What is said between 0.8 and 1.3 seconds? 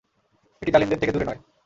থেকে দূরে